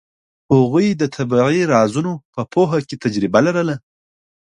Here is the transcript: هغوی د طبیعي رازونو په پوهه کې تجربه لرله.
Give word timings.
هغوی 0.53 0.87
د 1.01 1.03
طبیعي 1.15 1.61
رازونو 1.73 2.13
په 2.33 2.41
پوهه 2.53 2.79
کې 2.87 2.95
تجربه 3.03 3.39
لرله. 3.47 3.75